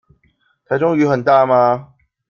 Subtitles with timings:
[0.67, 1.93] 臺中雨很大嗎？